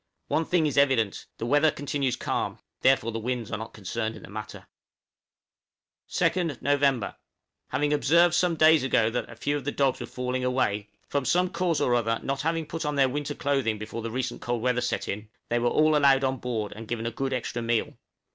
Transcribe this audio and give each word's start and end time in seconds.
One 0.29 0.45
thing 0.45 0.65
is 0.65 0.79
evident 0.79 1.27
the 1.37 1.45
weather 1.45 1.69
continues 1.69 2.15
calm, 2.15 2.57
therefore 2.81 3.11
the 3.11 3.19
winds 3.19 3.51
are 3.51 3.57
not 3.59 3.71
concerned 3.71 4.15
in 4.15 4.23
the 4.23 4.31
matter. 4.31 4.65
{NOV., 6.09 6.21
1857.} 6.33 6.39
{THE 6.49 6.49
DOGS 6.49 6.53
INVADE 6.55 6.87
US.} 6.87 6.97
2nd 6.97 6.99
Nov. 6.99 7.15
Having 7.67 7.93
observed 7.93 8.33
some 8.33 8.55
days 8.55 8.83
ago 8.83 9.09
that 9.11 9.29
a 9.29 9.35
few 9.35 9.55
of 9.55 9.63
the 9.63 9.71
dogs 9.71 9.99
were 9.99 10.07
falling 10.07 10.43
away 10.43 10.89
from 11.07 11.23
some 11.23 11.51
cause 11.51 11.79
or 11.79 11.93
other 11.93 12.19
not 12.23 12.41
having 12.41 12.65
put 12.65 12.83
on 12.83 12.95
their 12.95 13.09
winter 13.09 13.35
clothing 13.35 13.77
before 13.77 14.01
the 14.01 14.09
recent 14.09 14.41
cold 14.41 14.63
weather 14.63 14.81
set 14.81 15.07
in 15.07 15.29
they 15.49 15.59
were 15.59 15.69
all 15.69 15.95
allowed 15.95 16.23
on 16.23 16.37
board, 16.37 16.73
and 16.75 16.87
given 16.87 17.05
a 17.05 17.11
good 17.11 17.31
extra 17.31 17.61
meal. 17.61 17.93